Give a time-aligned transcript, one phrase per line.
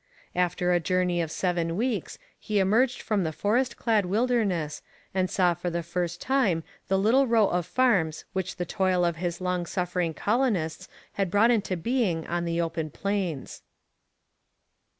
[0.35, 4.81] After a journey of seven weeks he emerged from the forest clad wilderness
[5.13, 9.17] and saw for the first time the little row of farms which the toil of
[9.17, 13.61] his long suffering colonists had brought into being on the open plains.